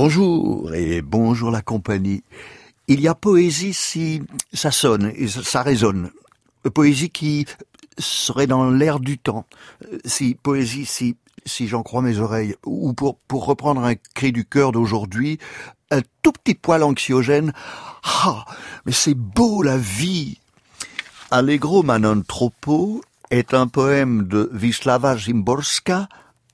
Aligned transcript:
Bonjour 0.00 0.72
et 0.74 1.02
bonjour 1.02 1.50
la 1.50 1.60
compagnie. 1.60 2.22
Il 2.86 3.00
y 3.00 3.08
a 3.08 3.16
poésie 3.16 3.74
si 3.74 4.22
ça 4.52 4.70
sonne 4.70 5.10
et 5.16 5.26
ça 5.26 5.64
résonne. 5.64 6.12
Poésie 6.72 7.10
qui 7.10 7.46
serait 7.98 8.46
dans 8.46 8.70
l'air 8.70 9.00
du 9.00 9.18
temps. 9.18 9.44
Si 10.04 10.36
poésie 10.36 10.86
si 10.86 11.16
si 11.44 11.66
j'en 11.66 11.82
crois 11.82 12.00
mes 12.00 12.20
oreilles 12.20 12.54
ou 12.64 12.92
pour 12.92 13.16
pour 13.26 13.44
reprendre 13.44 13.82
un 13.82 13.96
cri 14.14 14.30
du 14.30 14.44
cœur 14.44 14.70
d'aujourd'hui, 14.70 15.40
un 15.90 16.02
tout 16.22 16.30
petit 16.30 16.54
poil 16.54 16.84
anxiogène. 16.84 17.52
Ah, 18.04 18.44
mais 18.86 18.92
c'est 18.92 19.16
beau 19.16 19.64
la 19.64 19.78
vie. 19.78 20.38
Allegro 21.32 21.82
Manon 21.82 22.22
Tropo 22.22 23.02
est 23.32 23.52
un 23.52 23.66
poème 23.66 24.28
de 24.28 24.48
Wisława 24.52 25.16
Zimborska 25.16 26.08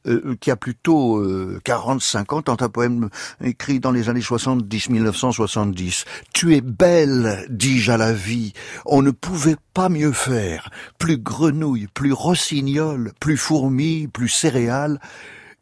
euh, 0.06 0.36
qui 0.40 0.50
a 0.50 0.56
plutôt 0.56 1.18
euh, 1.18 1.60
40-50 1.64 2.50
ans, 2.50 2.56
un 2.60 2.68
poème 2.68 3.08
écrit 3.42 3.80
dans 3.80 3.90
les 3.90 4.08
années 4.08 4.20
70-1970. 4.20 6.04
Tu 6.32 6.54
es 6.54 6.60
belle, 6.60 7.46
dis-je 7.48 7.90
à 7.90 7.96
la 7.96 8.12
vie, 8.12 8.52
on 8.84 9.02
ne 9.02 9.10
pouvait 9.10 9.56
pas 9.72 9.88
mieux 9.88 10.12
faire. 10.12 10.70
Plus 10.98 11.18
grenouille, 11.18 11.88
plus 11.92 12.12
rossignol, 12.12 13.12
plus 13.18 13.36
fourmi, 13.36 14.06
plus 14.08 14.28
céréales. 14.28 15.00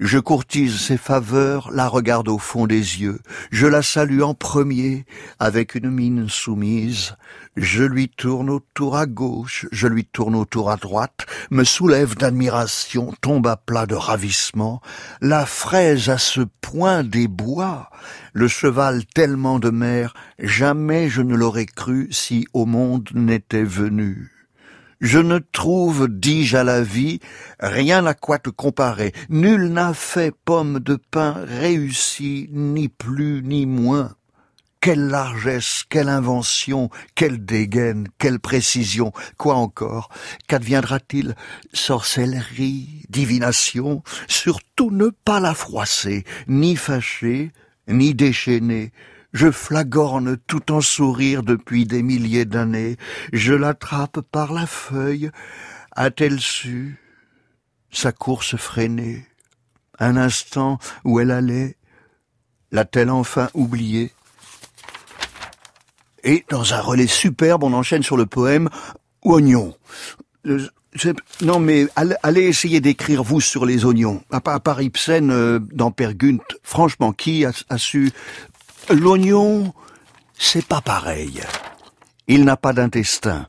Je 0.05 0.19
courtise 0.19 0.81
ses 0.81 0.97
faveurs, 0.97 1.71
la 1.71 1.87
regarde 1.87 2.29
au 2.29 2.37
fond 2.37 2.67
des 2.67 2.75
yeux, 2.75 3.21
je 3.53 3.69
la 3.69 3.83
salue 3.83 4.23
en 4.23 4.35
premier, 4.35 5.07
avec 5.39 5.77
une 5.77 5.91
mine 5.91 6.29
soumise, 6.29 7.15
je 7.55 7.85
lui 7.85 8.09
tourne 8.09 8.51
autour 8.51 8.97
à 8.97 9.07
gauche, 9.07 9.67
je 9.71 9.87
lui 9.87 10.05
tourne 10.05 10.35
autour 10.35 10.73
à 10.73 10.77
droite, 10.77 11.25
me 11.53 11.63
soulève 11.63 12.17
d'admiration, 12.17 13.15
tombe 13.21 13.47
à 13.47 13.57
plat 13.57 13.87
de 13.87 13.95
ravissement, 13.95 14.83
la 15.21 15.47
fraise 15.47 16.09
à 16.09 16.19
ce 16.19 16.41
point 16.61 17.05
des 17.05 17.29
bois, 17.29 17.89
le 18.33 18.49
cheval 18.49 19.07
tellement 19.07 19.61
de 19.61 19.71
mer, 19.71 20.15
jamais 20.41 21.11
je 21.11 21.23
ne 21.23 21.37
l'aurais 21.37 21.67
cru 21.67 22.09
si 22.11 22.45
au 22.55 22.67
monde 22.67 23.09
n'était 23.15 23.63
venu. 23.63 24.32
Je 25.03 25.19
ne 25.19 25.41
trouve, 25.41 26.07
dis-je 26.07 26.57
à 26.57 26.63
la 26.63 26.81
vie, 26.81 27.19
rien 27.59 28.07
à 28.07 28.15
quoi 28.15 28.39
te 28.39 28.51
comparer. 28.51 29.13
Nul 29.29 29.73
n'a 29.73 29.95
fait 29.95 30.33
pomme 30.45 30.79
de 30.79 30.95
pain 30.95 31.35
réussi, 31.45 32.49
ni 32.53 32.89
plus 32.89 33.43
ni 33.43 33.67
moins. 33.67 34.15
Quelle 34.81 35.09
largesse, 35.09 35.83
quelle 35.91 36.09
invention, 36.09 36.89
quelle 37.17 37.45
dégaine, 37.45 38.07
quelle 38.17 38.39
précision. 38.39 39.13
Quoi 39.39 39.57
encore 39.57 40.09
Qu'adviendra-t-il 40.47 41.35
Sorcellerie, 41.73 43.03
divination 43.09 44.05
Surtout 44.29 44.93
ne 44.93 45.09
pas 45.09 45.41
la 45.41 45.55
froisser, 45.55 46.23
ni 46.47 46.77
fâcher, 46.77 47.51
ni 47.89 48.15
déchaîner. 48.15 48.93
Je 49.33 49.51
flagorne 49.51 50.37
tout 50.47 50.73
en 50.73 50.81
sourire 50.81 51.43
depuis 51.43 51.87
des 51.87 52.03
milliers 52.03 52.45
d'années. 52.45 52.97
Je 53.33 53.55
l'attrape 53.55 54.21
par 54.21 54.53
la 54.53 54.67
feuille. 54.67 55.31
A-t-elle 55.93 56.41
su 56.41 56.99
sa 57.91 58.13
course 58.13 58.57
freinée? 58.57 59.27
Un 59.99 60.17
instant 60.17 60.79
où 61.05 61.21
elle 61.21 61.31
allait 61.31 61.77
L'a-t-elle 62.73 63.11
enfin 63.11 63.51
oublié 63.53 64.13
Et 66.25 66.45
dans 66.51 66.73
un 66.73 66.81
relais 66.81 67.07
superbe, 67.07 67.65
on 67.65 67.73
enchaîne 67.75 68.03
sur 68.03 68.17
le 68.17 68.27
poème 68.27 68.71
Oignon. 69.23 69.75
Euh, 70.47 70.67
non, 71.41 71.59
mais 71.59 71.87
allez, 71.95 72.43
essayer 72.43 72.81
d'écrire 72.81 73.23
vous 73.23 73.41
sur 73.41 73.65
les 73.65 73.85
oignons. 73.85 74.23
À, 74.31 74.41
part 74.41 74.83
Ibsen 74.83 75.31
euh, 75.31 75.59
dans 75.73 75.91
Pergunt, 75.91 76.45
franchement, 76.63 77.13
qui 77.13 77.45
a 77.47 77.79
su 77.79 78.11
L'oignon, 78.91 79.73
c'est 80.37 80.67
pas 80.67 80.81
pareil. 80.81 81.41
Il 82.27 82.45
n'a 82.45 82.57
pas 82.57 82.73
d'intestin. 82.73 83.47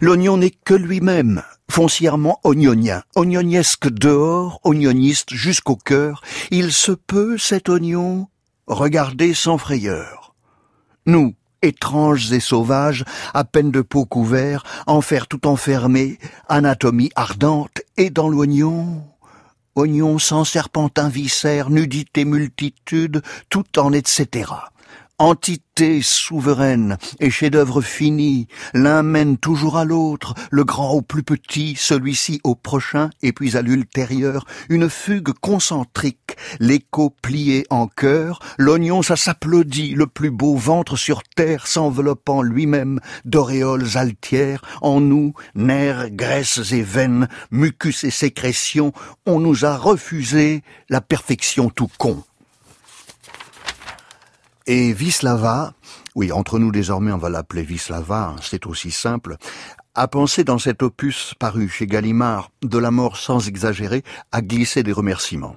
L'oignon 0.00 0.36
n'est 0.36 0.50
que 0.50 0.74
lui-même, 0.74 1.42
foncièrement 1.68 2.38
oignonien, 2.44 3.02
oignoniesque 3.16 3.88
dehors, 3.88 4.60
oignoniste 4.62 5.34
jusqu'au 5.34 5.76
cœur. 5.76 6.22
Il 6.50 6.72
se 6.72 6.92
peut, 6.92 7.38
cet 7.38 7.68
oignon, 7.68 8.28
regarder 8.66 9.34
sans 9.34 9.58
frayeur. 9.58 10.34
Nous, 11.06 11.34
étranges 11.62 12.32
et 12.32 12.40
sauvages, 12.40 13.04
à 13.34 13.44
peine 13.44 13.72
de 13.72 13.82
peau 13.82 14.04
couvert, 14.04 14.62
enfer 14.86 15.26
tout 15.26 15.46
enfermé, 15.46 16.18
anatomie 16.48 17.10
ardente, 17.16 17.82
et 17.96 18.10
dans 18.10 18.28
l'oignon, 18.28 19.02
oignons 19.74 20.18
sans 20.18 20.44
serpentin 20.44 21.08
viscère, 21.08 21.70
nudité 21.70 22.24
multitude, 22.24 23.22
tout 23.48 23.78
en 23.78 23.92
etc. 23.92 24.50
Entité 25.22 26.02
souveraine 26.02 26.98
et 27.20 27.30
chef-d'œuvre 27.30 27.80
fini, 27.80 28.48
l'un 28.74 29.04
mène 29.04 29.38
toujours 29.38 29.76
à 29.76 29.84
l'autre, 29.84 30.34
le 30.50 30.64
grand 30.64 30.94
au 30.94 31.00
plus 31.00 31.22
petit, 31.22 31.76
celui-ci 31.78 32.40
au 32.42 32.56
prochain, 32.56 33.08
et 33.22 33.32
puis 33.32 33.56
à 33.56 33.62
l'ultérieur, 33.62 34.46
une 34.68 34.90
fugue 34.90 35.32
concentrique, 35.40 36.36
l'écho 36.58 37.14
plié 37.22 37.64
en 37.70 37.86
cœur, 37.86 38.40
l'oignon 38.58 39.02
ça 39.02 39.14
s'applaudit, 39.14 39.94
le 39.94 40.08
plus 40.08 40.32
beau 40.32 40.56
ventre 40.56 40.96
sur 40.96 41.22
terre 41.22 41.68
s'enveloppant 41.68 42.42
lui-même 42.42 42.98
d'auréoles 43.24 43.96
altières, 43.96 44.62
en 44.80 45.00
nous, 45.00 45.34
nerfs, 45.54 46.10
graisses 46.10 46.72
et 46.72 46.82
veines, 46.82 47.28
mucus 47.52 48.02
et 48.02 48.10
sécrétions, 48.10 48.92
on 49.24 49.38
nous 49.38 49.64
a 49.64 49.76
refusé 49.76 50.64
la 50.88 51.00
perfection 51.00 51.70
tout 51.70 51.90
con. 51.96 52.24
Et 54.66 54.92
Vislava, 54.92 55.74
oui, 56.14 56.30
entre 56.30 56.58
nous 56.58 56.70
désormais 56.70 57.10
on 57.10 57.18
va 57.18 57.30
l'appeler 57.30 57.62
Vislava, 57.62 58.28
hein, 58.28 58.36
c'est 58.40 58.66
aussi 58.66 58.92
simple, 58.92 59.36
a 59.94 60.06
pensé 60.06 60.44
dans 60.44 60.58
cet 60.58 60.82
opus 60.82 61.34
paru 61.38 61.68
chez 61.68 61.86
Gallimard, 61.86 62.50
de 62.62 62.78
la 62.78 62.92
mort 62.92 63.16
sans 63.16 63.48
exagérer, 63.48 64.04
à 64.30 64.40
glisser 64.40 64.82
des 64.82 64.92
remerciements. 64.92 65.56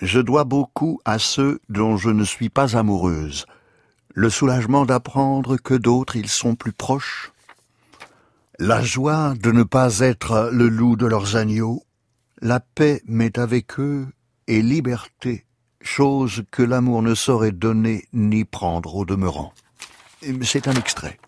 Je 0.00 0.20
dois 0.20 0.44
beaucoup 0.44 1.00
à 1.04 1.18
ceux 1.18 1.60
dont 1.68 1.96
je 1.96 2.08
ne 2.08 2.24
suis 2.24 2.48
pas 2.48 2.76
amoureuse. 2.76 3.46
Le 4.14 4.30
soulagement 4.30 4.86
d'apprendre 4.86 5.56
que 5.56 5.74
d'autres 5.74 6.16
ils 6.16 6.28
sont 6.28 6.54
plus 6.54 6.72
proches. 6.72 7.32
La 8.58 8.82
joie 8.82 9.34
de 9.40 9.52
ne 9.52 9.64
pas 9.64 9.98
être 9.98 10.50
le 10.52 10.68
loup 10.68 10.96
de 10.96 11.06
leurs 11.06 11.36
agneaux. 11.36 11.82
La 12.40 12.60
paix 12.60 13.02
m'est 13.06 13.38
avec 13.38 13.78
eux 13.78 14.06
et 14.46 14.62
liberté 14.62 15.47
chose 15.80 16.44
que 16.50 16.62
l'amour 16.62 17.02
ne 17.02 17.14
saurait 17.14 17.52
donner 17.52 18.06
ni 18.12 18.44
prendre 18.44 18.96
au 18.96 19.04
demeurant. 19.04 19.52
C'est 20.42 20.68
un 20.68 20.74
extrait. 20.74 21.18